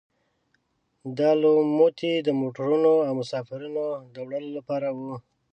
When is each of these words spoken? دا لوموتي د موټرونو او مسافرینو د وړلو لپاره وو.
دا 1.17 1.29
لوموتي 1.41 2.13
د 2.27 2.29
موټرونو 2.41 2.93
او 3.07 3.11
مسافرینو 3.21 3.85
د 4.13 4.15
وړلو 4.25 4.49
لپاره 4.57 4.87
وو. 4.97 5.15